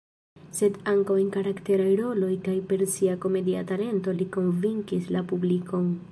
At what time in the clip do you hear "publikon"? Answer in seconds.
5.33-5.93